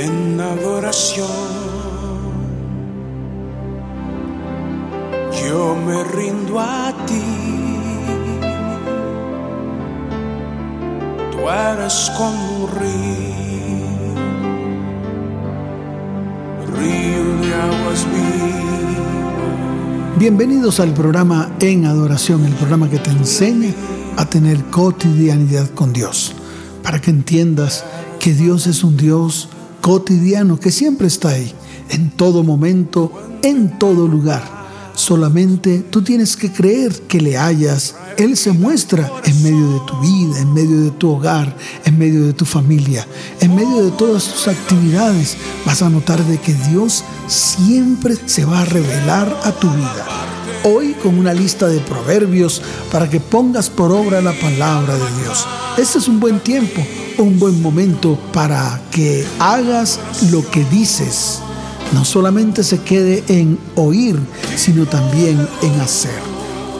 [0.00, 1.28] en adoración.
[5.42, 7.22] Yo me rindo a ti.
[11.32, 14.14] Tú eres como un río,
[16.78, 18.50] río de aguas vivas.
[20.18, 23.72] Bienvenidos al programa En Adoración, el programa que te enseña
[24.16, 26.34] a tener cotidianidad con Dios,
[26.82, 27.84] para que entiendas
[28.18, 29.48] que Dios es un Dios
[29.80, 31.52] cotidiano que siempre está ahí,
[31.90, 33.12] en todo momento,
[33.42, 34.60] en todo lugar.
[34.94, 37.94] Solamente tú tienes que creer que le hayas.
[38.18, 42.26] Él se muestra en medio de tu vida, en medio de tu hogar, en medio
[42.26, 43.06] de tu familia,
[43.40, 45.36] en medio de todas tus actividades.
[45.64, 50.29] Vas a notar de que Dios siempre se va a revelar a tu vida.
[50.64, 55.46] Hoy con una lista de proverbios para que pongas por obra la palabra de Dios.
[55.78, 56.82] Este es un buen tiempo
[57.20, 61.40] un buen momento para que hagas lo que dices.
[61.92, 64.18] No solamente se quede en oír,
[64.56, 66.18] sino también en hacer.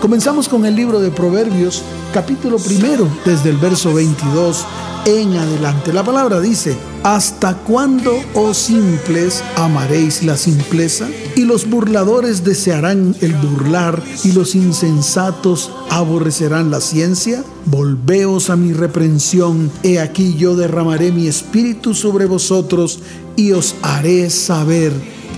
[0.00, 1.82] Comenzamos con el libro de Proverbios,
[2.14, 4.64] capítulo primero, desde el verso 22
[5.06, 5.92] en adelante.
[5.92, 11.08] La palabra dice, ¿hasta cuándo, oh simples, amaréis la simpleza?
[11.36, 17.44] Y los burladores desearán el burlar, y los insensatos aborrecerán la ciencia.
[17.66, 23.00] Volveos a mi reprensión, he aquí yo derramaré mi espíritu sobre vosotros,
[23.36, 24.92] y os haré saber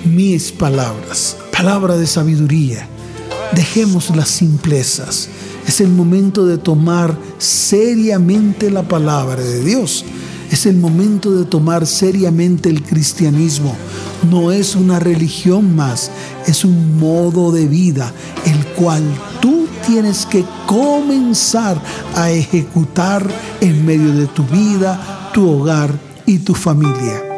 [0.05, 1.37] mis palabras.
[1.53, 2.89] Palabra de sabiduría.
[3.55, 5.29] Dejemos las simplezas
[5.67, 10.05] es el momento de tomar seriamente la palabra de Dios.
[10.51, 13.75] Es el momento de tomar seriamente el cristianismo.
[14.31, 16.11] No es una religión más,
[16.47, 18.13] es un modo de vida,
[18.45, 19.03] el cual
[19.41, 21.81] tú tienes que comenzar
[22.15, 23.27] a ejecutar
[23.61, 25.91] en medio de tu vida, tu hogar
[26.27, 27.32] y tu familia.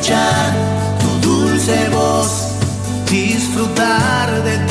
[0.00, 0.54] Escuchar
[0.98, 2.48] tu dulce voz,
[3.10, 4.69] disfrutar de ti,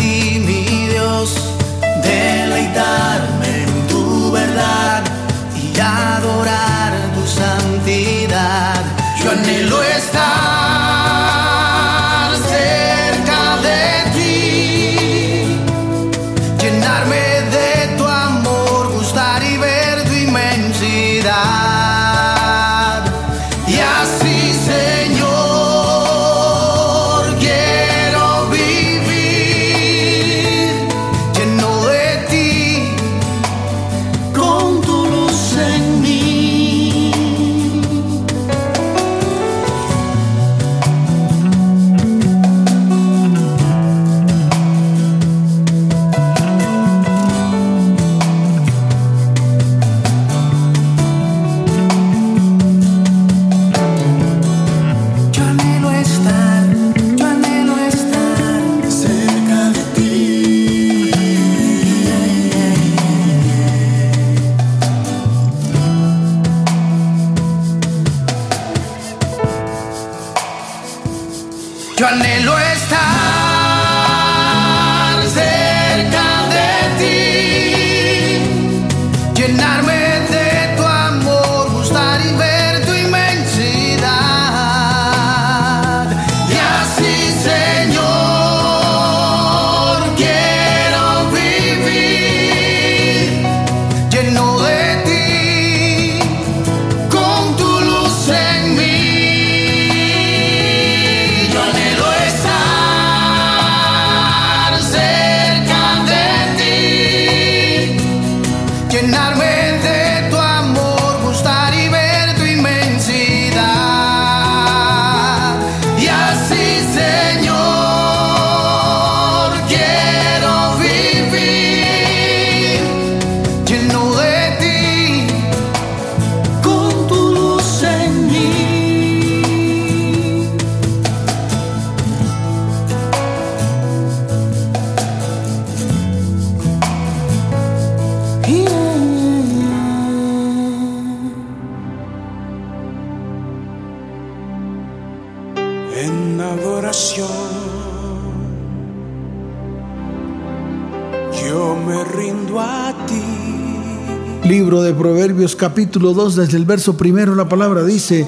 [155.59, 158.25] capítulo 2 desde el verso primero la palabra dice,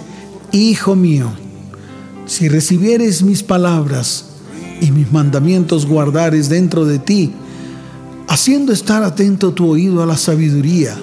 [0.51, 1.31] Hijo mío,
[2.25, 4.25] si recibieres mis palabras
[4.81, 7.31] y mis mandamientos guardares dentro de ti,
[8.27, 10.93] haciendo estar atento tu oído a la sabiduría,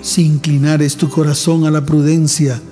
[0.00, 2.62] si inclinares tu corazón a la prudencia,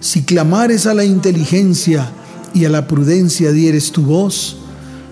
[0.00, 2.12] si clamares a la inteligencia
[2.52, 4.58] y a la prudencia dieres tu voz,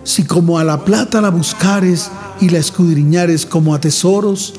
[0.03, 2.11] si como a la plata la buscares
[2.43, 4.53] y la escudriñares como a tesoros,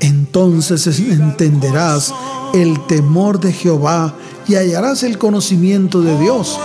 [0.00, 2.12] entonces entenderás
[2.54, 4.14] el temor de Jehová
[4.48, 6.58] y hallarás el conocimiento de Dios,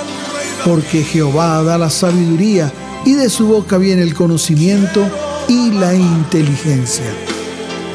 [0.65, 2.71] porque Jehová da la sabiduría
[3.05, 5.01] y de su boca viene el conocimiento
[5.47, 7.05] y la inteligencia.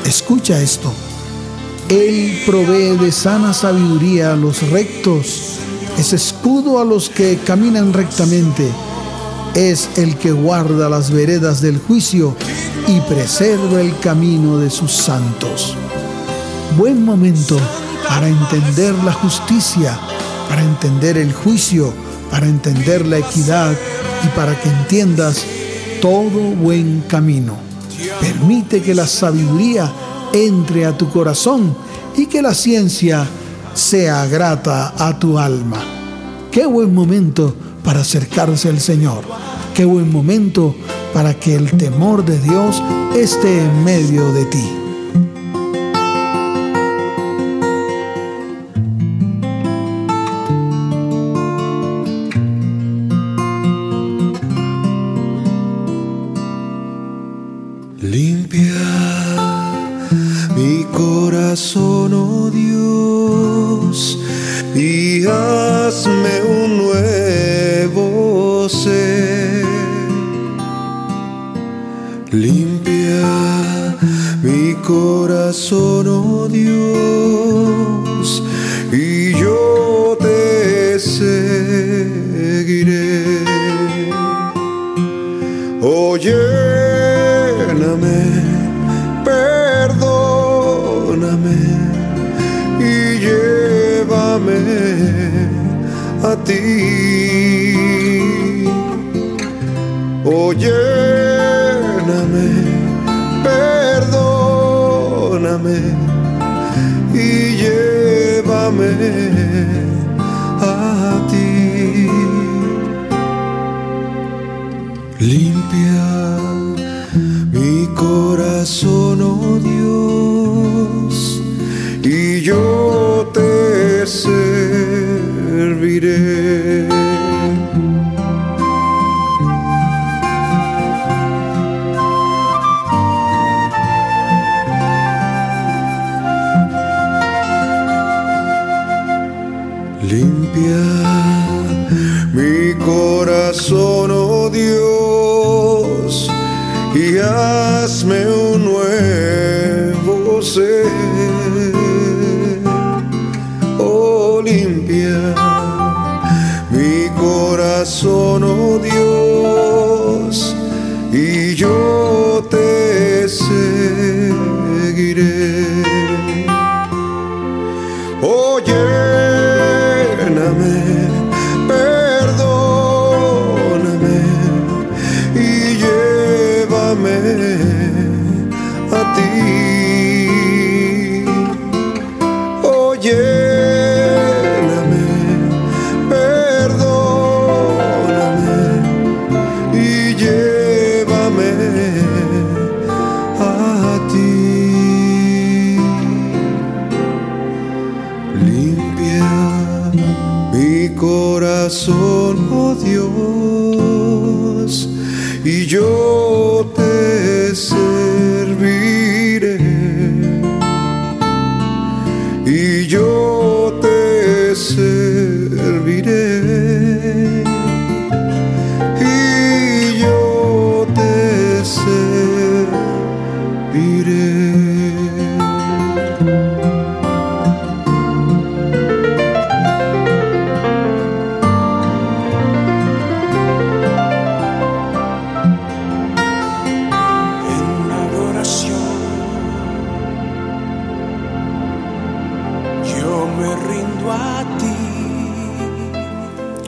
[0.04, 0.92] Escucha esto.
[1.88, 5.58] Él provee de sana sabiduría a los rectos,
[5.98, 8.68] es escudo a los que caminan rectamente,
[9.54, 12.36] es el que guarda las veredas del juicio
[12.86, 15.74] y preserva el camino de sus santos.
[16.76, 17.56] Buen momento
[18.08, 19.98] para entender la justicia,
[20.48, 21.92] para entender el juicio,
[22.30, 23.72] para entender la equidad
[24.24, 25.44] y para que entiendas
[26.00, 27.56] todo buen camino.
[28.20, 29.92] Permite que la sabiduría
[30.32, 31.76] entre a tu corazón
[32.16, 33.26] y que la ciencia
[33.74, 35.78] sea grata a tu alma.
[36.50, 39.24] Qué buen momento para acercarse al Señor.
[39.74, 40.74] Qué buen momento
[41.16, 42.82] para que el temor de Dios
[43.14, 44.85] esté en medio de ti.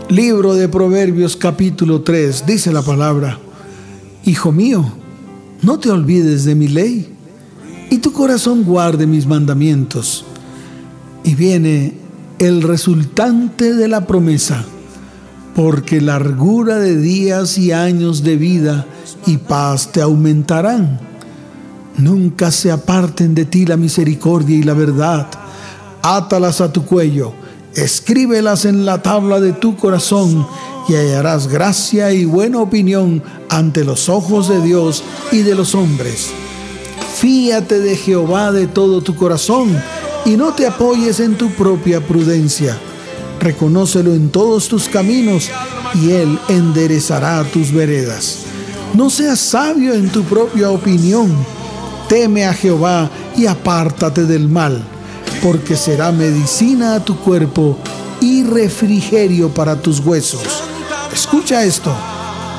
[0.08, 3.38] Libro de Proverbios capítulo 3 dice la palabra,
[4.24, 4.90] Hijo mío,
[5.60, 7.14] no te olvides de mi ley,
[7.90, 10.24] y tu corazón guarde mis mandamientos.
[11.24, 11.92] Y viene
[12.38, 14.64] el resultante de la promesa,
[15.54, 18.86] porque largura de días y años de vida
[19.26, 21.00] y paz te aumentarán.
[21.98, 25.28] Nunca se aparten de ti la misericordia y la verdad.
[26.00, 27.34] Átalas a tu cuello,
[27.84, 30.46] escríbelas en la tabla de tu corazón
[30.88, 36.30] y hallarás gracia y buena opinión ante los ojos de Dios y de los hombres.
[37.16, 39.76] Fíate de Jehová de todo tu corazón
[40.24, 42.78] y no te apoyes en tu propia prudencia.
[43.40, 45.50] Reconócelo en todos tus caminos
[45.94, 48.40] y Él enderezará tus veredas.
[48.94, 51.34] No seas sabio en tu propia opinión.
[52.08, 54.82] Teme a Jehová y apártate del mal,
[55.42, 57.76] porque será medicina a tu cuerpo
[58.20, 60.62] y refrigerio para tus huesos.
[61.12, 61.92] Escucha esto.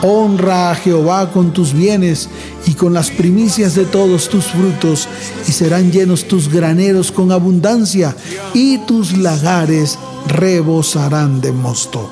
[0.02, 2.30] Honra a Jehová con tus bienes
[2.66, 5.10] y con las primicias de todos tus frutos,
[5.48, 8.16] y serán llenos tus graneros con abundancia,
[8.54, 12.10] y tus lagares rebosarán de mosto.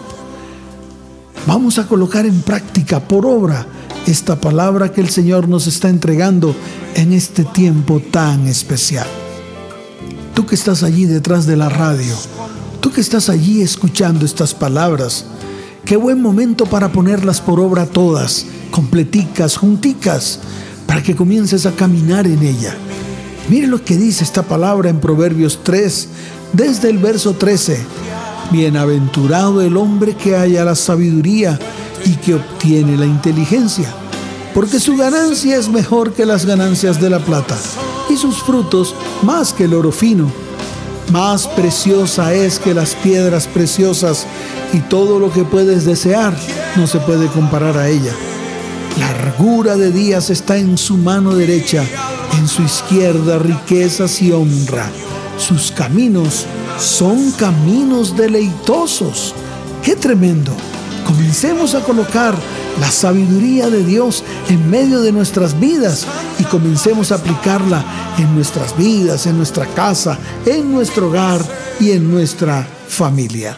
[1.46, 3.66] Vamos a colocar en práctica por obra
[4.06, 6.54] esta palabra que el Señor nos está entregando
[6.96, 9.08] en este tiempo tan especial.
[10.38, 12.13] Tú que estás allí detrás de la radio,
[12.79, 15.25] tú que estás allí escuchando estas palabras,
[15.84, 20.39] qué buen momento para ponerlas por obra todas, completicas, junticas,
[20.86, 22.75] para que comiences a caminar en ella.
[23.50, 26.08] Mire lo que dice esta palabra en Proverbios 3,
[26.53, 27.84] desde el verso 13.
[28.51, 31.58] Bienaventurado el hombre que haya la sabiduría
[32.06, 33.91] y que obtiene la inteligencia,
[34.53, 37.58] porque su ganancia es mejor que las ganancias de la plata,
[38.10, 40.32] y sus frutos más que el oro fino.
[41.12, 44.28] Más preciosa es que las piedras preciosas,
[44.74, 46.38] y todo lo que puedes desear
[46.76, 48.14] no se puede comparar a ella.
[49.00, 51.86] Largura de días está en su mano derecha,
[52.38, 54.90] en su izquierda riquezas y honra.
[55.38, 56.46] Sus caminos
[56.80, 59.34] son caminos deleitosos.
[59.84, 60.52] ¡Qué tremendo!
[61.08, 62.36] Comencemos a colocar
[62.82, 66.06] la sabiduría de Dios en medio de nuestras vidas
[66.38, 71.40] y comencemos a aplicarla en nuestras vidas, en nuestra casa, en nuestro hogar
[71.80, 73.58] y en nuestra familia.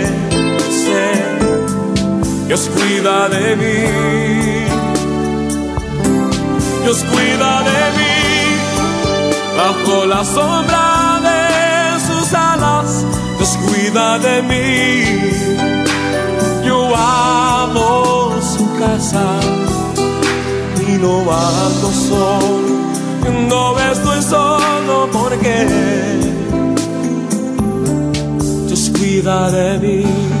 [2.47, 3.79] Dios cuida de mí.
[6.83, 8.15] Dios cuida de mí
[9.57, 13.05] bajo la sombra de sus alas.
[13.37, 15.31] Dios cuida de mí.
[16.65, 19.25] Yo amo su casa
[20.87, 22.71] y no ando solo.
[23.49, 26.21] No estoy solo porque
[29.21, 30.40] cuida de mí.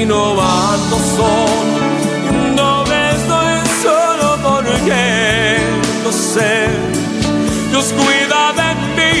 [0.00, 1.78] Y no ando solo.
[2.56, 5.58] No estoy solo porque
[6.04, 6.68] no sé.
[7.70, 9.14] Dios cuida de mí.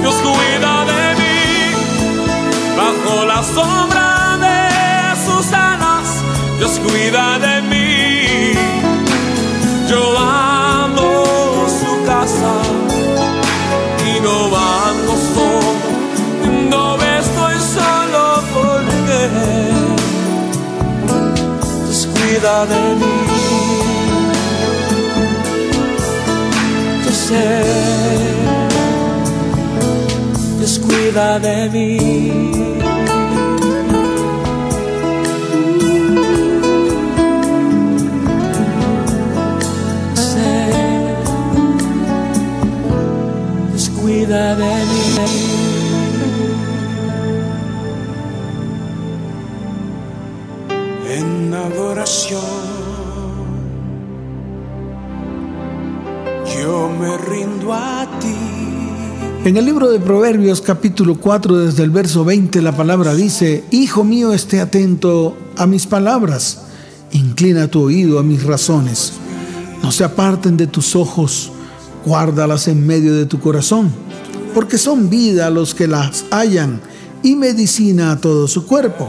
[0.00, 1.40] Dios cuida de mí
[2.76, 4.08] bajo la sombra
[4.44, 4.58] de
[5.24, 6.08] sus alas,
[6.58, 7.45] Dios cuida de
[22.46, 23.16] cuida de mí.
[27.04, 27.62] Yo sé.
[30.58, 32.85] Dios cuida de mí.
[56.60, 58.34] Yo me rindo a ti.
[59.44, 64.04] En el libro de Proverbios capítulo 4 desde el verso 20 la palabra dice, Hijo
[64.04, 66.62] mío, esté atento a mis palabras,
[67.12, 69.12] inclina tu oído a mis razones,
[69.82, 71.52] no se aparten de tus ojos,
[72.04, 73.90] guárdalas en medio de tu corazón,
[74.54, 76.80] porque son vida a los que las hallan
[77.22, 79.08] y medicina a todo su cuerpo.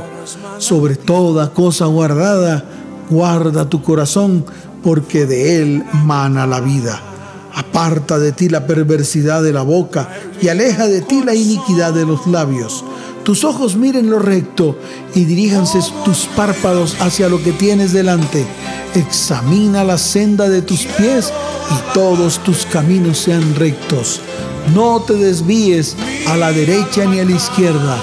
[0.58, 2.66] Sobre toda cosa guardada,
[3.10, 4.46] guarda tu corazón,
[4.84, 7.07] porque de él mana la vida.
[7.58, 10.08] Aparta de ti la perversidad de la boca
[10.40, 12.86] y aleja de ti la iniquidad de los labios.
[13.24, 14.78] Tus ojos miren lo recto
[15.16, 18.46] y diríjanse tus párpados hacia lo que tienes delante.
[18.94, 21.34] Examina la senda de tus pies
[21.72, 24.22] y todos tus caminos sean rectos.
[24.76, 25.96] No te desvíes
[26.28, 27.98] a la derecha ni a la izquierda.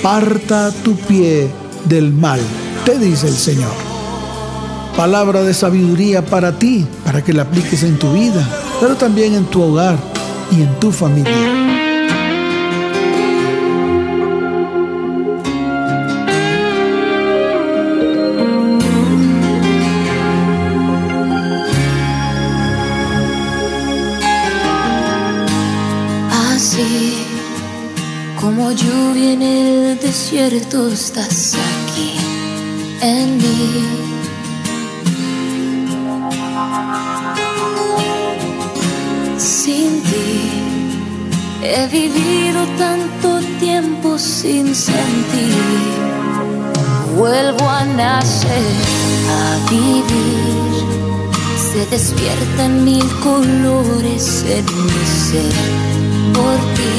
[0.00, 1.48] Aparta tu pie
[1.84, 2.40] del mal,
[2.84, 3.85] te dice el Señor
[4.96, 8.48] palabra de sabiduría para ti, para que la apliques en tu vida,
[8.80, 9.98] pero también en tu hogar
[10.50, 11.32] y en tu familia.
[26.54, 27.18] Así
[28.40, 31.35] como lluvia en el desierto estás
[52.26, 55.52] despiertan mil colores en mi ser
[56.34, 56.94] por ti.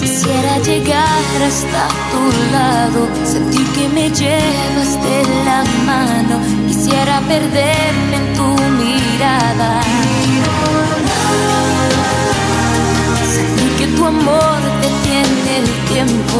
[0.00, 2.22] Quisiera llegar hasta tu
[2.52, 6.40] lado, sentir que me llevas de la mano.
[6.66, 8.48] Quisiera perderme en tu
[8.82, 9.70] mirada.
[13.34, 16.38] Sentir que tu amor detiene el tiempo.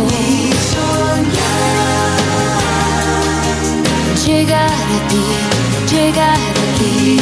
[4.27, 7.21] Llegar a ti, llegar a ti.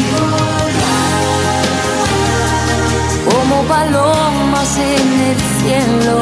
[3.29, 6.21] Como palomas en el cielo.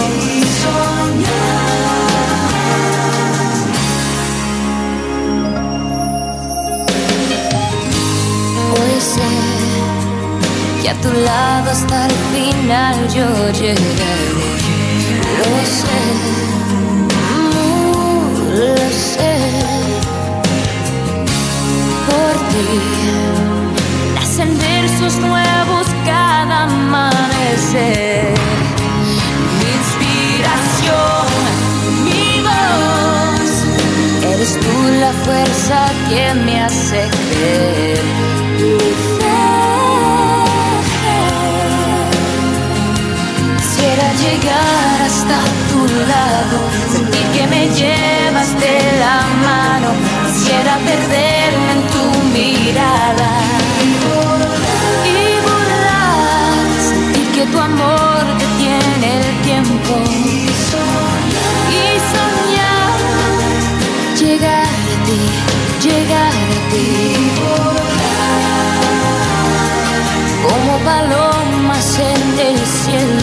[8.73, 9.31] Hoy sé
[10.83, 14.31] que a tu lado hasta el final yo llegaré.
[15.37, 16.01] Lo sé,
[17.45, 19.30] mm, lo sé.
[22.51, 22.81] Ti
[24.15, 28.35] nacen versos nuevos cada amanecer.
[29.59, 31.27] Mi inspiración,
[32.05, 33.53] mi voz,
[34.33, 38.05] eres tú la fuerza que me hace creer.
[38.59, 38.79] Mi
[39.17, 39.41] fe.
[43.59, 45.39] Quisiera llegar hasta
[45.71, 45.81] tu
[46.13, 46.57] lado,
[46.93, 49.89] sentir que me llevas de la mano.
[50.27, 53.31] Quisiera perderme en tu mirada
[55.05, 59.95] y volar, sentir que tu amor detiene el tiempo
[61.71, 62.99] y soñar,
[64.19, 65.21] llegar a ti,
[65.87, 66.91] llegar a ti.
[70.47, 73.20] Como palomas en el cielo.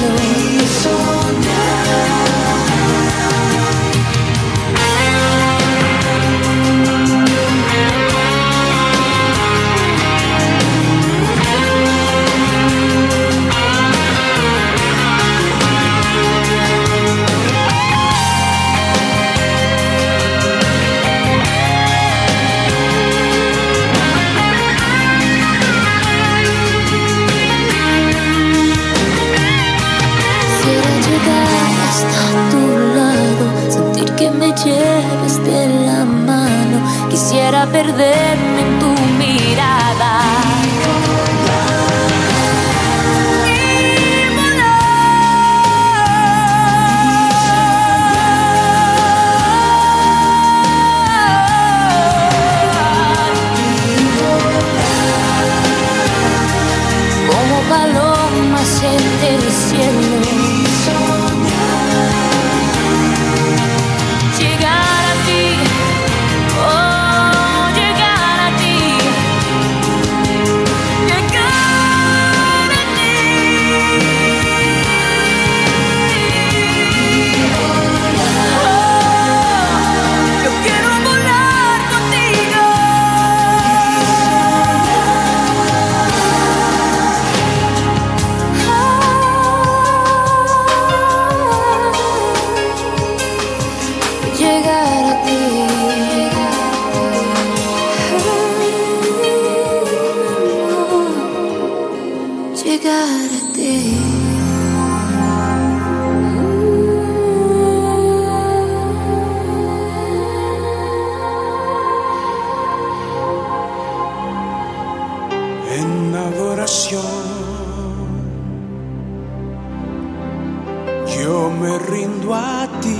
[121.15, 122.95] Yo me rindo a ti.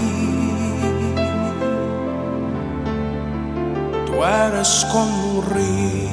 [4.05, 6.07] Tú eres como un río.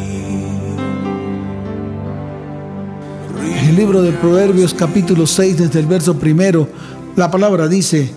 [3.60, 6.68] En el libro de Proverbios capítulo 6 desde el verso primero,
[7.16, 8.10] la palabra dice,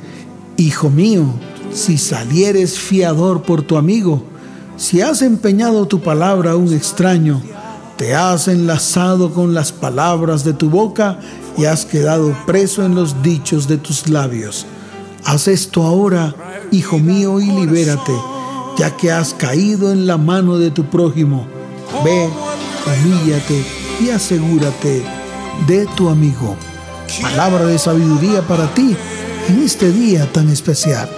[0.58, 1.26] Hijo mío,
[1.72, 4.24] si salieres fiador por tu amigo,
[4.76, 7.42] si has empeñado tu palabra a un extraño,
[7.98, 11.20] te has enlazado con las palabras de tu boca
[11.58, 14.66] y has quedado preso en los dichos de tus labios.
[15.26, 16.34] Haz esto ahora,
[16.72, 18.14] hijo mío, y libérate,
[18.78, 21.48] ya que has caído en la mano de tu prójimo.
[22.04, 22.30] Ve,
[22.86, 23.66] humíllate
[24.00, 25.04] y asegúrate
[25.66, 26.56] de tu amigo.
[27.22, 28.96] Palabra de sabiduría para ti
[29.50, 31.10] en este día tan especial.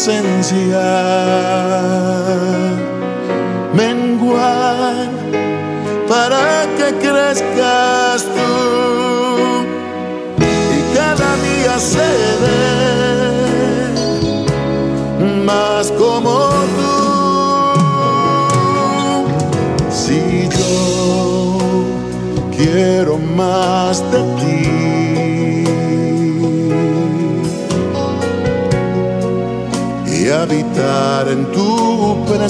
[0.00, 0.80] Tu presencia.
[0.80, 1.19] Menguar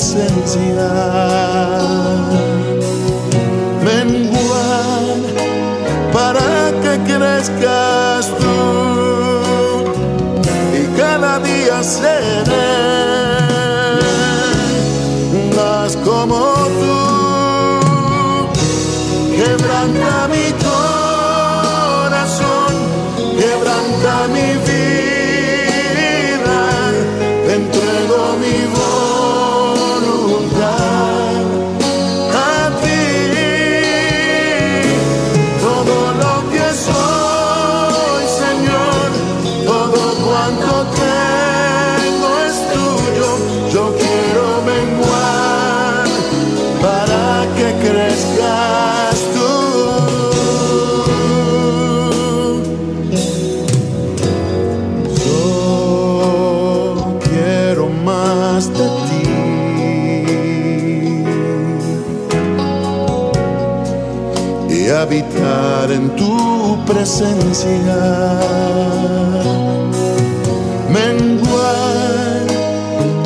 [0.01, 0.89] presencia.
[3.85, 5.19] Menguar
[6.13, 8.57] para que crezcas tú
[10.81, 12.89] y cada día seré
[66.01, 68.01] en tu presencia.
[70.97, 72.47] Menguar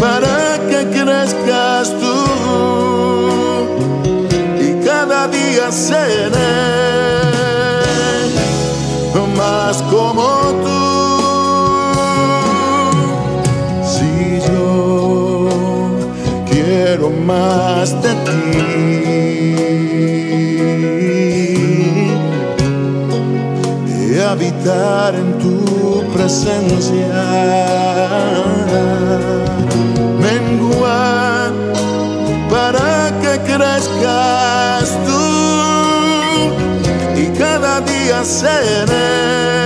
[0.00, 2.18] para que crezcas tú
[4.66, 6.74] y cada día seré
[9.36, 10.26] más como
[10.64, 10.82] tú.
[13.92, 14.10] Si
[14.48, 15.48] yo
[16.50, 18.12] quiero más de
[24.66, 27.22] en tu presencia.
[30.18, 31.52] Menguar
[32.50, 35.24] para que crezcas tú
[37.20, 39.63] y cada día seré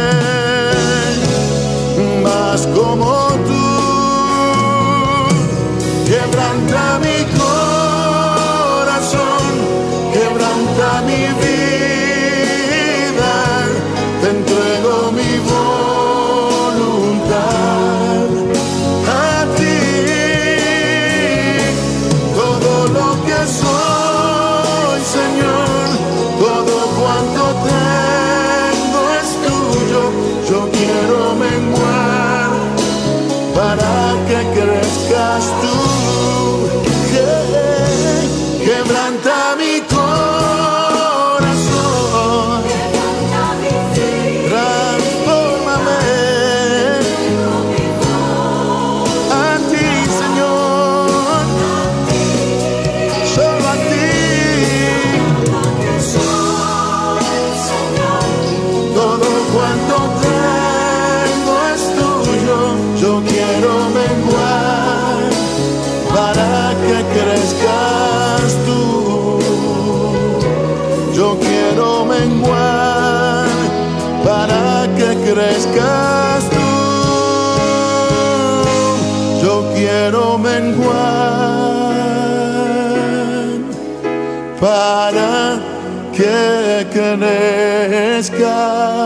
[87.16, 88.97] crezcas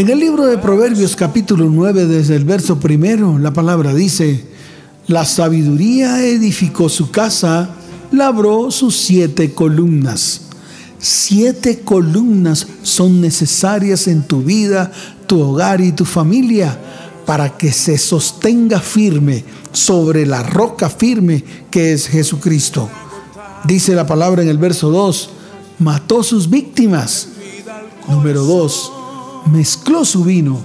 [0.00, 4.42] En el libro de Proverbios capítulo 9, desde el verso primero, la palabra dice,
[5.06, 7.68] la sabiduría edificó su casa,
[8.10, 10.40] labró sus siete columnas.
[10.98, 14.90] Siete columnas son necesarias en tu vida,
[15.26, 16.78] tu hogar y tu familia
[17.26, 22.88] para que se sostenga firme sobre la roca firme que es Jesucristo.
[23.64, 25.30] Dice la palabra en el verso 2,
[25.80, 27.28] mató sus víctimas
[28.10, 28.92] Número 2,
[29.52, 30.58] mezcló su vino.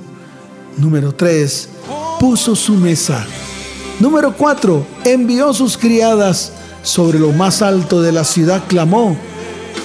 [0.77, 1.69] Número 3,
[2.19, 3.25] puso su mesa.
[3.99, 6.53] Número 4, envió sus criadas.
[6.81, 9.15] Sobre lo más alto de la ciudad clamó.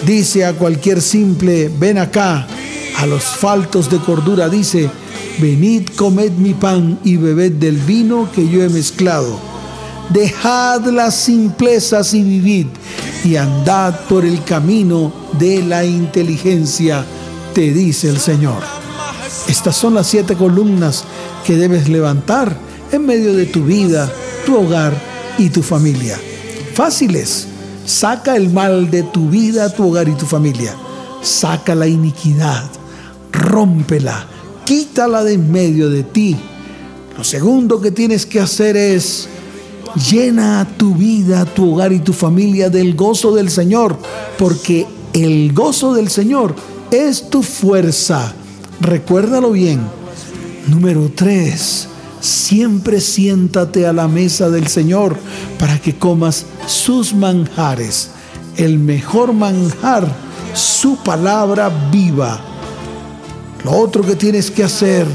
[0.07, 2.47] Dice a cualquier simple, ven acá.
[2.99, 4.91] A los faltos de cordura dice,
[5.39, 9.39] venid, comed mi pan y bebed del vino que yo he mezclado.
[10.09, 12.67] Dejad las simplezas y vivid,
[13.25, 17.05] y andad por el camino de la inteligencia,
[17.55, 18.63] te dice el Señor.
[19.49, 21.05] Estas son las siete columnas
[21.45, 22.57] que debes levantar
[22.93, 24.11] en medio de tu vida,
[24.45, 24.93] tu hogar
[25.39, 26.19] y tu familia.
[26.75, 27.47] Fáciles.
[27.87, 30.75] Saca el mal de tu vida, tu hogar y tu familia.
[31.23, 32.65] Saca la iniquidad.
[33.33, 34.27] Rómpela.
[34.65, 36.37] Quítala de en medio de ti.
[37.17, 39.29] Lo segundo que tienes que hacer es
[40.11, 43.99] llena tu vida, tu hogar y tu familia del gozo del Señor,
[44.39, 46.55] porque el gozo del Señor
[46.91, 48.33] es tu fuerza.
[48.81, 49.81] Recuérdalo bien.
[50.69, 51.89] Número 3.
[52.21, 55.17] Siempre siéntate a la mesa del Señor
[55.59, 58.11] para que comas sus manjares.
[58.57, 60.07] El mejor manjar,
[60.55, 62.41] su palabra viva.
[63.65, 65.07] Lo otro que tienes que hacer,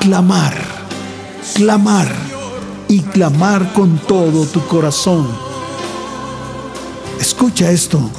[0.00, 0.54] clamar,
[1.54, 2.08] clamar
[2.88, 5.26] y clamar con todo tu corazón.
[7.20, 8.10] Escucha esto.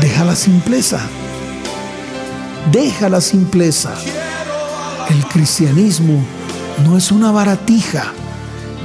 [0.00, 1.00] Deja la simpleza.
[2.70, 3.94] Deja la simpleza.
[5.08, 6.22] El cristianismo
[6.84, 8.12] no es una baratija.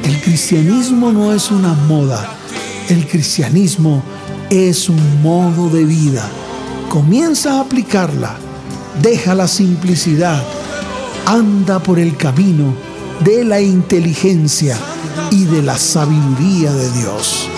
[0.04, 2.38] El cristianismo no es una moda.
[2.88, 4.02] El cristianismo
[4.50, 6.24] es un modo de vida.
[6.89, 8.38] Comienza a aplicarla.
[9.02, 10.41] Deja la simplicidad.
[11.26, 12.74] Anda por el camino
[13.24, 14.78] de la inteligencia
[15.30, 17.50] y de la sabiduría de Dios.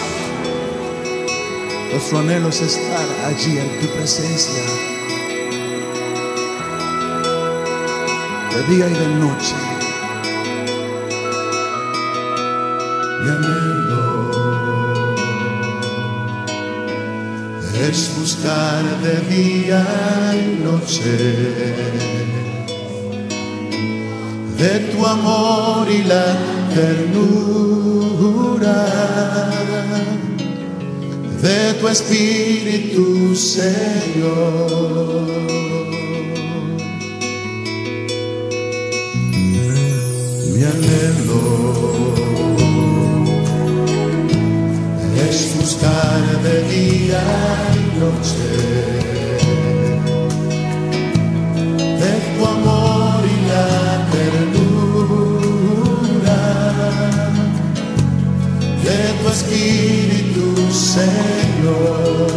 [1.93, 4.63] Nuestro anhelo es estar allí en tu presencia.
[8.51, 9.55] De día y de noche.
[13.21, 14.03] Mi anhelo
[17.87, 19.85] es buscar de día
[20.33, 21.13] y noche
[24.57, 26.25] de tu amor y la
[26.73, 28.13] ternura
[31.43, 35.27] de tu espíritu, Señor.
[40.53, 41.43] Mi anhelo
[45.27, 47.23] es buscar de día
[47.75, 49.02] y noche
[60.73, 62.33] Señor.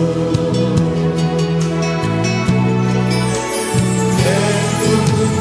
[4.35, 4.96] En tu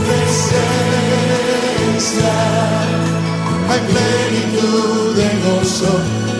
[0.05, 0.73] presencia
[3.69, 5.93] hay plenitud de gozo,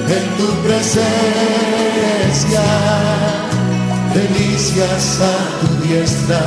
[0.08, 1.06] en tu presencia
[4.14, 6.44] delicias a tu diestra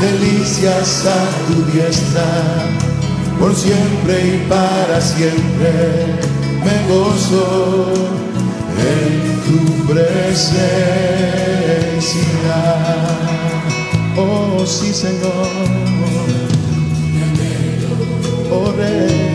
[0.01, 2.30] delicias a tu diestra
[3.38, 5.70] por siempre y para siempre
[6.64, 7.45] me gozo
[8.78, 9.12] en
[9.45, 9.59] tu
[9.92, 11.43] presencia.
[14.16, 15.48] Oh sí, Señor.
[18.50, 19.34] Oh Rey.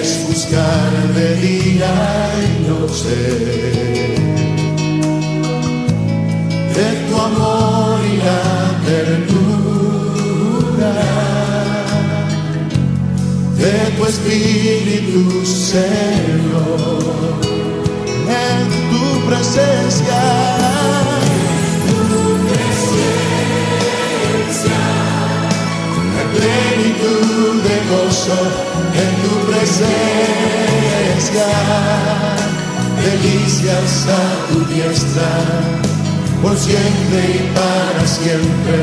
[0.00, 1.94] Es buscar de día
[2.44, 3.18] y noche
[6.74, 8.44] de tu amor y la
[8.86, 9.94] ternura
[13.56, 17.02] de tu espíritu, Señor,
[18.34, 18.60] en
[18.90, 20.20] tu presencia.
[26.16, 28.40] La plenitud de gozo
[29.02, 31.48] en tu presencia,
[33.08, 35.32] delicias a tu diestra,
[36.42, 38.78] por siempre y para siempre,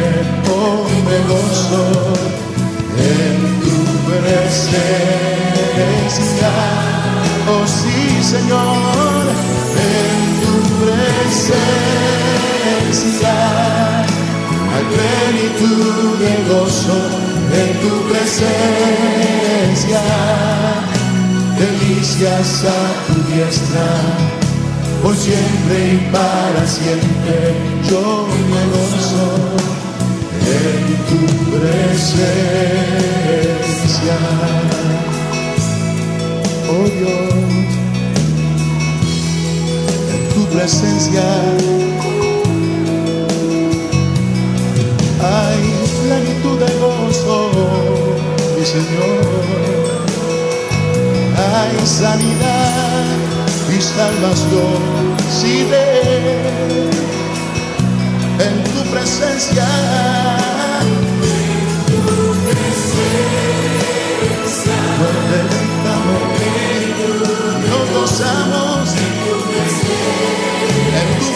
[0.49, 1.83] oh me gozo
[2.97, 3.77] en tu
[4.09, 4.91] presencia.
[7.53, 9.25] Oh sí, Señor,
[9.89, 11.75] en tu presencia
[14.73, 16.99] hay plenitud de gozo,
[17.61, 20.01] en tu presencia
[21.61, 23.87] delicias a tu diestra,
[25.03, 27.35] por siempre y para siempre
[27.89, 28.05] yo
[28.51, 29.27] me gozo
[30.47, 31.21] en tu
[31.59, 32.31] presencia.
[36.73, 37.70] Oh Dios,
[40.53, 41.23] presencia.
[45.19, 45.61] Hay
[46.03, 47.51] plenitud de gozo,
[48.57, 49.21] mi Señor.
[51.37, 53.05] Hay sanidad
[53.69, 54.81] y salvación.
[55.29, 56.39] Si ve
[58.39, 59.67] en tu presencia.
[64.99, 66.23] Nos deleitamos,
[67.69, 68.71] nos gozamos.
[68.95, 69.10] en tu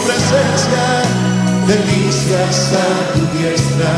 [0.06, 0.86] presencia,
[1.66, 3.94] delicias a tu diestra,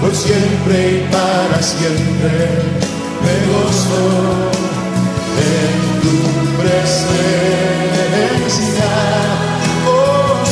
[0.00, 2.32] por siempre y para siempre.
[3.24, 4.04] Me gozo
[5.52, 6.16] en tu
[6.62, 7.90] presencia,
[9.86, 10.44] oh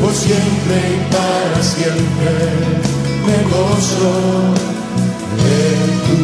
[0.02, 2.34] por siempre y para siempre
[3.26, 4.14] me gozo
[5.40, 6.16] en tu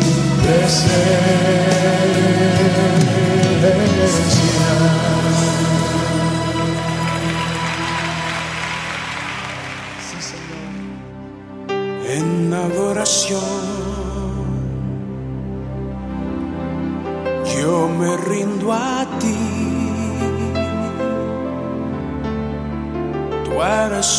[0.52, 2.09] En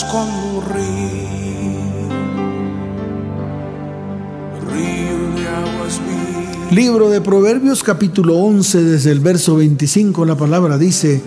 [0.02, 2.08] un río,
[4.72, 6.00] río de aguas.
[6.70, 11.20] Libro de Proverbios capítulo 11 desde el verso 25 la palabra dice,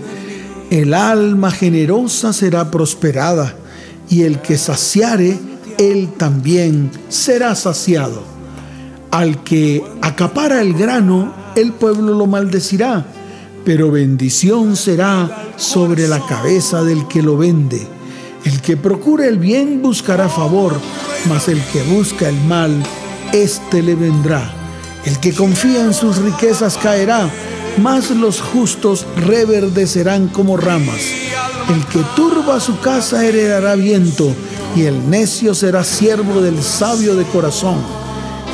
[0.72, 3.56] el alma generosa será prosperada
[4.10, 5.38] y el que saciare,
[5.78, 8.24] él también será saciado.
[9.12, 13.06] Al que acapara el grano, el pueblo lo maldecirá,
[13.64, 17.88] pero bendición será sobre la cabeza del que lo vende.
[18.46, 20.74] El que procura el bien buscará favor,
[21.30, 22.84] mas el que busca el mal,
[23.32, 24.54] éste le vendrá.
[25.06, 27.30] El que confía en sus riquezas caerá,
[27.82, 31.02] mas los justos reverdecerán como ramas.
[31.70, 34.34] El que turba su casa heredará viento,
[34.76, 37.78] y el necio será siervo del sabio de corazón.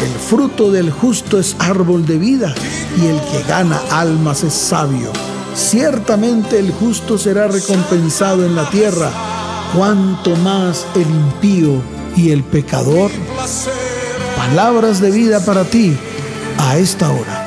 [0.01, 2.53] El fruto del justo es árbol de vida,
[3.01, 5.11] y el que gana almas es sabio.
[5.55, 9.11] Ciertamente el justo será recompensado en la tierra,
[9.75, 11.81] cuanto más el impío
[12.15, 13.11] y el pecador.
[14.35, 15.97] Palabras de vida para ti
[16.57, 17.45] a esta hora.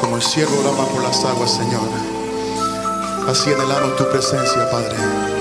[0.00, 1.88] Como el cielo brama por las aguas, Señor.
[3.28, 5.31] Así anhelamos tu presencia, Padre.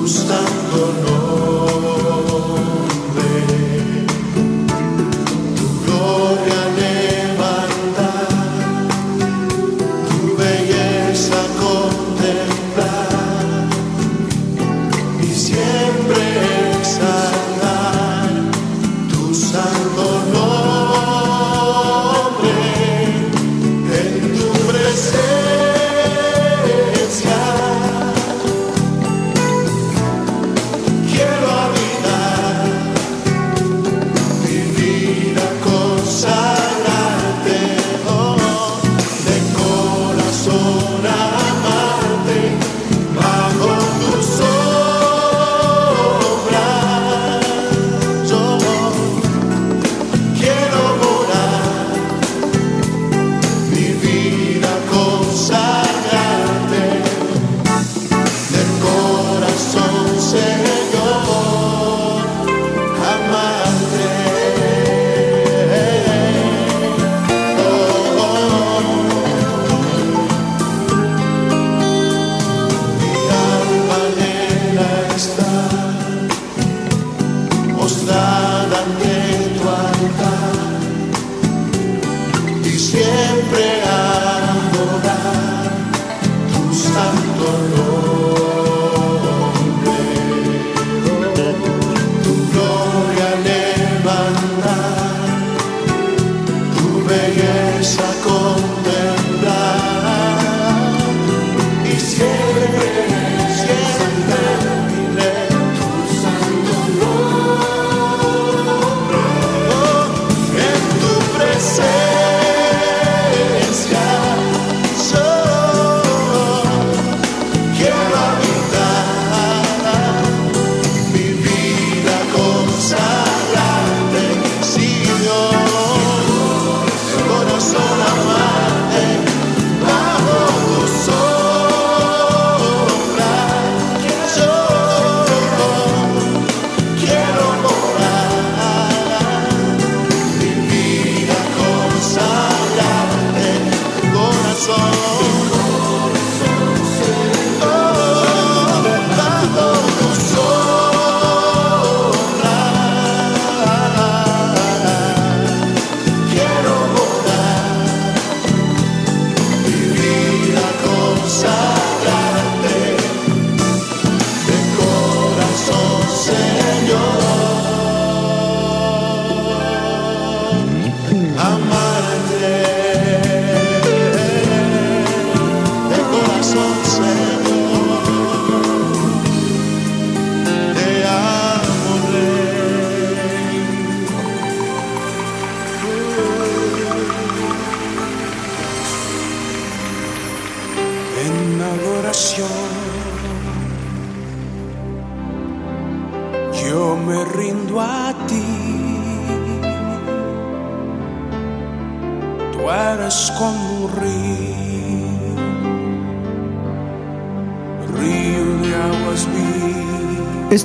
[0.00, 1.49] gustándonos.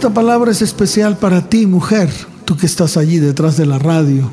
[0.06, 2.12] Esta palabra es especial para ti, mujer,
[2.45, 4.30] tú que estás allí detrás de la radio,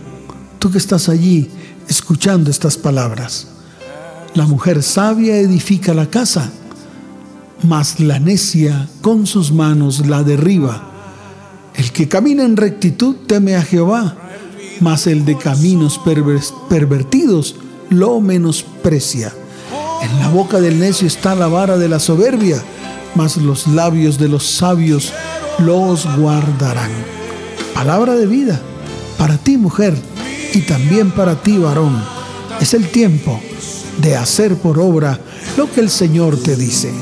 [0.58, 1.48] tú que estás allí
[1.88, 3.46] escuchando estas palabras.
[4.34, 6.50] La mujer sabia edifica la casa,
[7.62, 10.90] mas la necia con sus manos la derriba.
[11.74, 14.14] El que camina en rectitud teme a Jehová,
[14.80, 15.98] mas el de caminos
[16.68, 17.56] pervertidos
[17.88, 19.32] lo menosprecia.
[20.02, 22.62] En la boca del necio está la vara de la soberbia,
[23.14, 25.14] mas los labios de los sabios
[25.66, 26.90] los guardarán.
[27.74, 28.60] Palabra de vida
[29.18, 29.94] para ti mujer
[30.52, 32.02] y también para ti varón.
[32.60, 33.40] Es el tiempo
[34.00, 35.18] de hacer por obra
[35.56, 36.92] lo que el Señor te dice.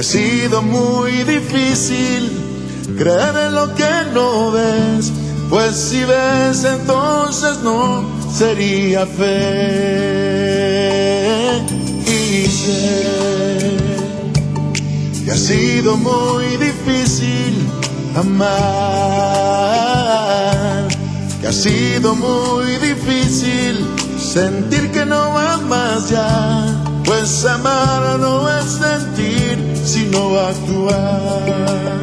[0.00, 2.32] Ha sido muy difícil
[2.96, 3.84] creer en lo que
[4.14, 5.12] no ves,
[5.50, 9.98] pues si ves entonces no sería fe.
[12.06, 13.76] Y sé
[15.22, 17.68] que ha sido muy difícil
[18.16, 18.48] amar,
[21.42, 23.86] que ha sido muy difícil
[24.18, 26.79] sentir que no va más ya,
[27.10, 32.00] pues amar no es sentir sino actuar.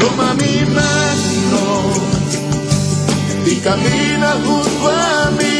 [0.00, 1.64] Toma mi mano
[3.44, 5.58] y camina junto a mí.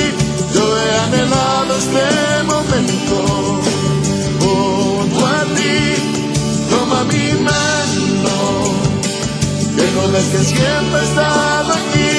[0.54, 2.06] Yo he anhelado este
[2.52, 3.16] momento
[4.40, 5.78] junto a ti.
[6.70, 8.36] Toma mi mano,
[9.76, 12.12] que no ves que siempre he estado aquí.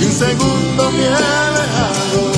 [0.00, 2.37] Y un segundo me ha dejado,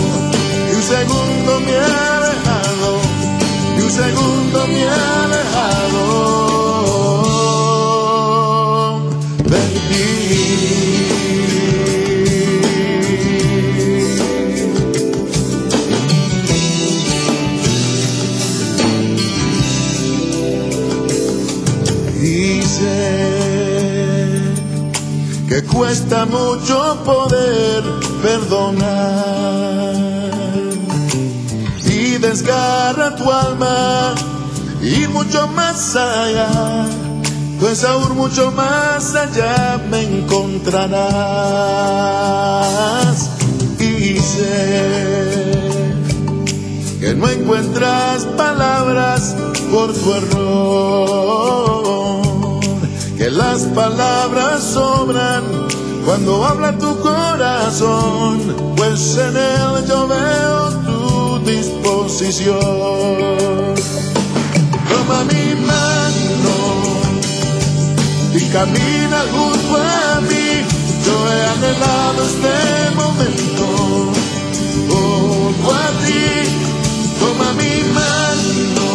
[25.72, 27.82] cuesta mucho poder
[28.22, 30.10] perdonar
[32.20, 34.14] desgarra tu alma
[34.82, 36.86] y mucho más allá,
[37.58, 41.00] pues aún mucho más allá me encontrarás.
[43.78, 45.92] Y sé
[47.00, 49.34] que no encuentras palabras
[49.72, 51.69] por tu error,
[53.30, 55.44] las palabras sobran
[56.04, 62.58] cuando habla tu corazón, pues en él yo veo tu disposición.
[64.88, 66.56] Toma mi mano
[68.34, 70.64] y camina junto a mí,
[71.04, 72.56] yo he anhelado este
[72.96, 73.64] momento
[74.88, 76.26] junto a ti.
[77.20, 78.88] Toma mi mano,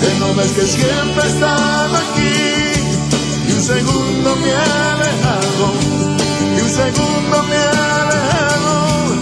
[0.00, 2.53] que no ves que siempre he estado aquí
[3.64, 5.72] segundo me ha alejado,
[6.54, 9.14] y un segundo me ha alejado,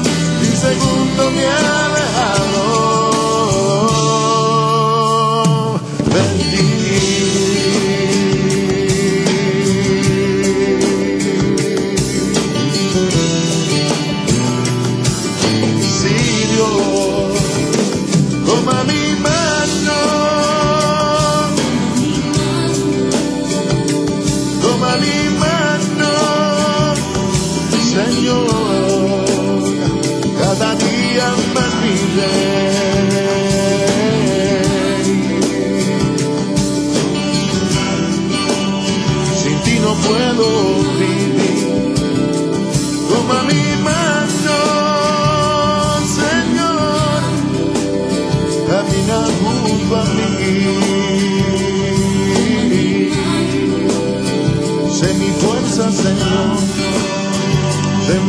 [0.42, 3.11] y un segundo me ha alejado.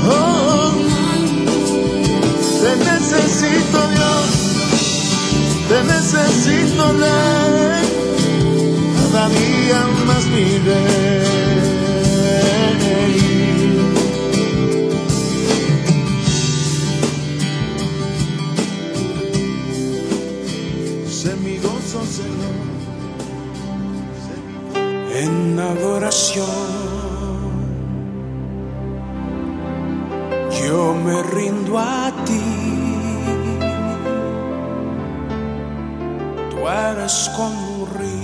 [0.05, 0.71] Oh,
[2.61, 4.29] te necesito, Dios,
[5.69, 7.87] te necesito, Rey
[9.11, 11.18] cada día más mi rey.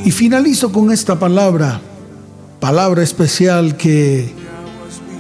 [0.06, 1.82] Y finalizo con esta palabra,
[2.60, 4.32] palabra especial que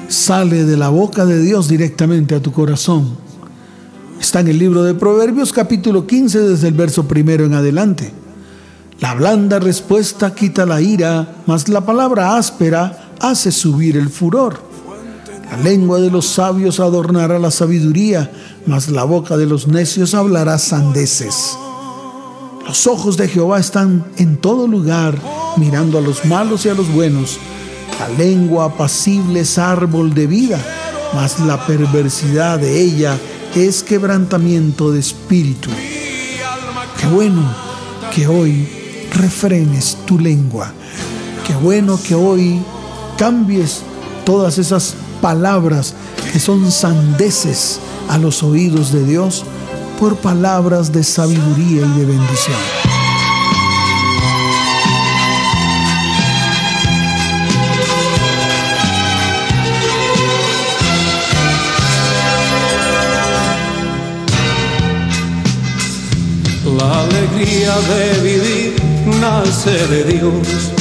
[0.07, 3.17] sale de la boca de Dios directamente a tu corazón.
[4.19, 8.11] Está en el libro de Proverbios capítulo 15 desde el verso primero en adelante.
[8.99, 14.59] La blanda respuesta quita la ira, mas la palabra áspera hace subir el furor.
[15.51, 18.31] La lengua de los sabios adornará la sabiduría,
[18.65, 21.57] mas la boca de los necios hablará sandeces.
[22.75, 25.17] Los ojos de Jehová están en todo lugar,
[25.55, 27.39] mirando a los malos y a los buenos.
[27.97, 30.59] La lengua apacible es árbol de vida,
[31.13, 33.17] mas la perversidad de ella
[33.55, 35.69] es quebrantamiento de espíritu.
[36.99, 37.43] Qué bueno
[38.13, 38.67] que hoy
[39.13, 40.73] refrenes tu lengua.
[41.47, 42.59] Qué bueno que hoy
[43.17, 43.83] cambies
[44.25, 45.93] todas esas palabras
[46.33, 49.45] que son sandeces a los oídos de Dios
[49.99, 52.57] por palabras de sabiduría y de bendición.
[66.77, 68.75] La alegría de vivir
[69.21, 70.71] nace de Dios.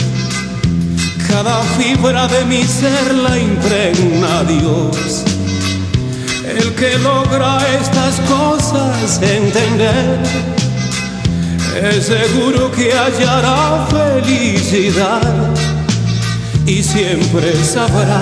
[1.29, 5.34] Cada fibra de mi ser la impregna Dios.
[6.47, 10.19] El que logra estas cosas entender,
[11.83, 15.23] es seguro que hallará felicidad
[16.67, 18.21] y siempre sabrá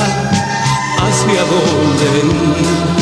[0.99, 2.93] hacia dónde ir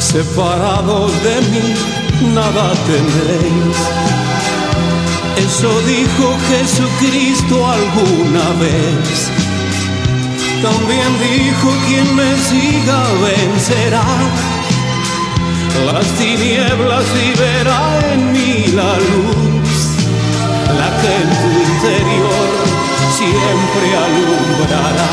[0.00, 1.74] separados de mí
[2.34, 3.76] nada tendréis.
[5.36, 9.39] Eso dijo Jesucristo alguna vez.
[10.62, 14.04] También dijo quien me siga vencerá
[15.86, 19.72] las tinieblas y verá en mí la luz,
[20.78, 22.48] la que en tu interior
[23.16, 25.12] siempre alumbrará.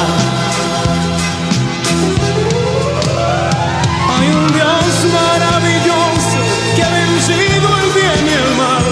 [4.12, 6.40] Hay un Dios maravilloso
[6.76, 8.86] que ha vencido el bien y el mal,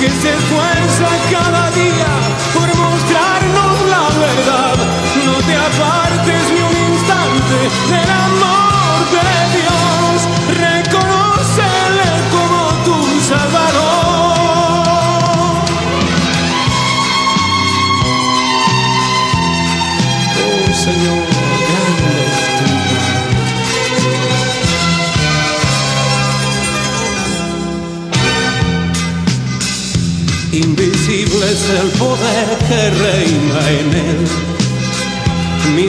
[0.00, 2.27] que se esfuerza cada día
[7.68, 8.67] instante del amor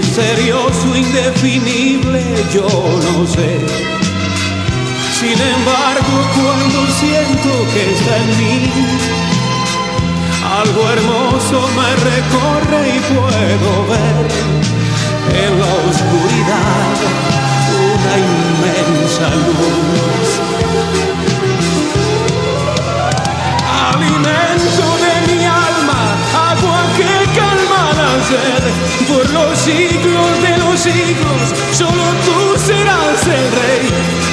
[0.09, 3.59] Misterioso, indefinible, yo no sé.
[5.19, 8.71] Sin embargo, cuando siento que está en mí,
[10.61, 14.25] algo hermoso me recorre y puedo ver
[15.43, 16.95] en la oscuridad
[17.77, 21.08] una inmensa luz.
[28.29, 33.89] Por los siglos de los siglos, solo tú serás el rey.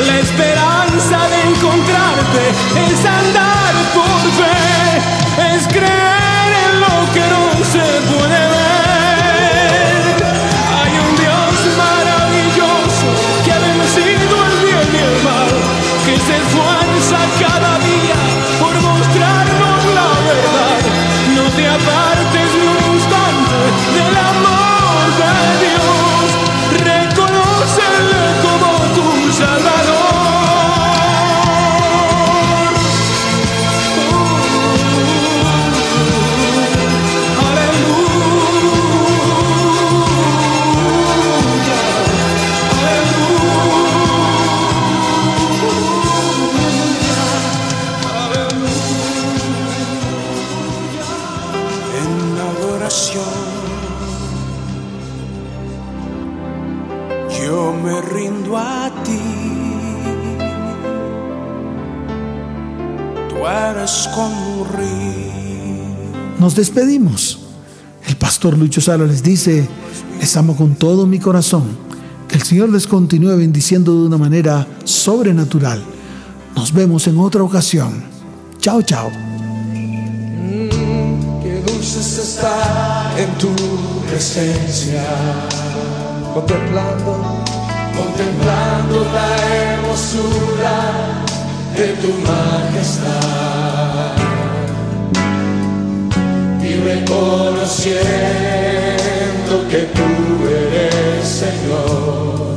[0.07, 2.43] La esperanza de encontrarte
[2.91, 10.05] es andar por fe, es creer en lo que no se puede ver.
[10.77, 13.09] Hay un Dios maravilloso
[13.47, 15.55] que ha vencido el bien y el mal,
[16.05, 17.86] que se esfuerza cada día
[57.47, 59.21] Yo me rindo a ti.
[63.29, 66.41] Tú eres como un río.
[66.41, 67.39] Nos despedimos.
[68.05, 69.69] El pastor Lucho Sala les dice,
[70.19, 71.79] les amo con todo mi corazón.
[72.27, 75.85] Que el Señor les continúe bendiciendo de una manera sobrenatural.
[76.57, 78.03] Nos vemos en otra ocasión.
[78.59, 79.09] Chao, chao.
[81.43, 83.55] Qué dulce es estar en tu
[84.09, 85.05] presencia,
[86.35, 87.36] contemplando,
[88.17, 90.77] contemplando la hermosura
[91.77, 94.17] de tu majestad
[96.63, 100.09] y reconociendo que tú
[100.49, 102.57] eres Señor,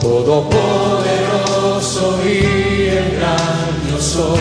[0.00, 2.36] todopoderoso y
[2.88, 4.38] el gran yo soy.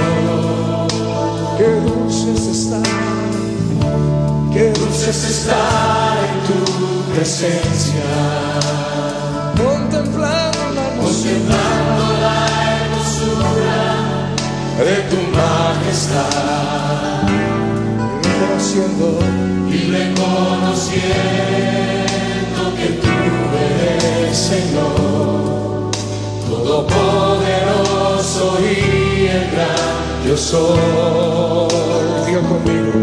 [1.57, 2.87] Qué dulce es estar,
[4.53, 6.59] qué dulce es estar en tu
[7.13, 8.09] presencia,
[11.05, 12.35] contemplando la
[12.73, 13.81] hermosura
[14.87, 17.29] de tu majestad,
[18.23, 19.07] y reconociendo
[19.69, 23.15] y reconociendo que tú
[23.69, 25.91] eres Señor,
[26.49, 28.63] todopoderoso y
[29.27, 29.93] el gran
[30.27, 30.79] yo soy.
[32.25, 32.93] Diga conmigo.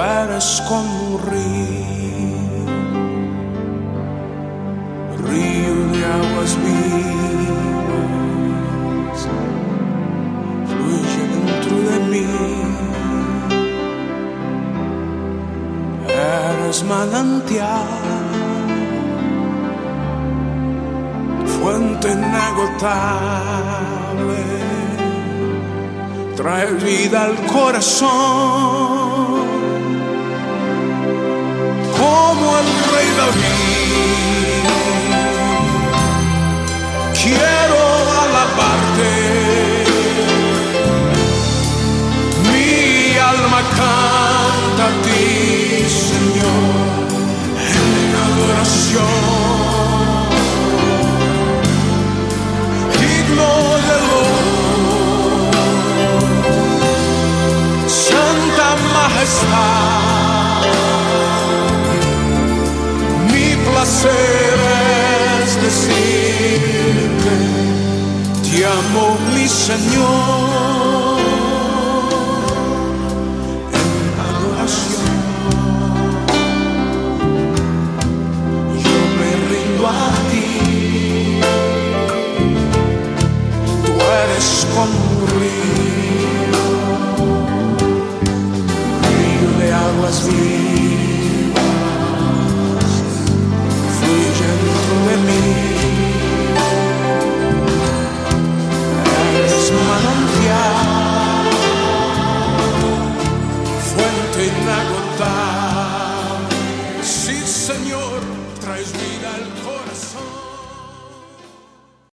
[0.00, 2.66] Eres como un río,
[5.26, 7.60] río de aguas vivas,
[10.68, 12.30] fluye dentro de mí.
[16.06, 18.28] Eres manantial,
[21.60, 23.62] fuente inagotable,
[26.36, 29.07] trae vida al corazón,
[31.98, 34.64] como el rey David.
[37.20, 37.80] Quiero
[38.24, 39.12] alabarte,
[42.50, 45.22] mi alma canta a ti,
[46.08, 46.64] Señor,
[47.74, 49.28] en adoración.
[53.40, 54.28] Honor,
[57.86, 60.17] Santa Majestad,
[63.88, 64.58] placer
[65.44, 67.34] es decirte,
[68.42, 71.18] te amo, mi Señor,
[73.80, 75.16] en adoración.
[78.84, 79.90] Yo me rindo a
[80.30, 80.48] ti.
[83.86, 86.64] Tú eres como un río,
[89.08, 90.67] río de aguas vivas.
[95.28, 95.40] mí.
[99.38, 100.47] Eres manantial.